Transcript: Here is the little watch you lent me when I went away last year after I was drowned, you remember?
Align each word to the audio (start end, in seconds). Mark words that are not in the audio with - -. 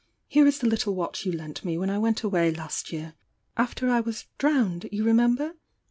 Here 0.27 0.47
is 0.47 0.57
the 0.57 0.67
little 0.67 0.95
watch 0.95 1.27
you 1.27 1.31
lent 1.31 1.63
me 1.63 1.77
when 1.77 1.91
I 1.91 1.99
went 1.99 2.23
away 2.23 2.49
last 2.49 2.91
year 2.91 3.13
after 3.55 3.87
I 3.87 3.99
was 3.99 4.25
drowned, 4.39 4.89
you 4.91 5.03
remember? 5.03 5.53